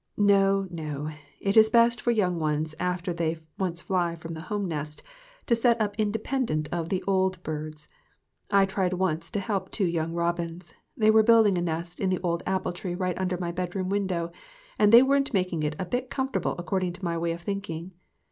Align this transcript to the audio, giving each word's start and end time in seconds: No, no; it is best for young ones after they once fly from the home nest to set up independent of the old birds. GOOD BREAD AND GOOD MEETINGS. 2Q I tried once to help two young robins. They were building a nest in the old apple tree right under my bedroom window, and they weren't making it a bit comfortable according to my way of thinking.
No, 0.17 0.67
no; 0.71 1.11
it 1.39 1.55
is 1.55 1.69
best 1.69 2.01
for 2.01 2.09
young 2.09 2.39
ones 2.39 2.73
after 2.79 3.13
they 3.13 3.37
once 3.59 3.83
fly 3.83 4.15
from 4.15 4.33
the 4.33 4.41
home 4.41 4.67
nest 4.67 5.03
to 5.45 5.53
set 5.55 5.79
up 5.79 5.93
independent 5.99 6.67
of 6.71 6.89
the 6.89 7.03
old 7.05 7.43
birds. 7.43 7.83
GOOD 7.83 7.85
BREAD 7.85 8.01
AND 8.01 8.09
GOOD 8.09 8.55
MEETINGS. 8.55 8.71
2Q 8.71 8.71
I 8.71 8.73
tried 8.89 8.93
once 8.99 9.29
to 9.29 9.39
help 9.39 9.69
two 9.69 9.85
young 9.85 10.13
robins. 10.13 10.73
They 10.97 11.11
were 11.11 11.21
building 11.21 11.55
a 11.55 11.61
nest 11.61 11.99
in 11.99 12.09
the 12.09 12.21
old 12.23 12.41
apple 12.47 12.73
tree 12.73 12.95
right 12.95 13.21
under 13.21 13.37
my 13.37 13.51
bedroom 13.51 13.89
window, 13.89 14.31
and 14.79 14.91
they 14.91 15.03
weren't 15.03 15.35
making 15.35 15.61
it 15.61 15.75
a 15.77 15.85
bit 15.85 16.09
comfortable 16.09 16.55
according 16.57 16.93
to 16.93 17.05
my 17.05 17.15
way 17.15 17.31
of 17.33 17.41
thinking. 17.41 17.91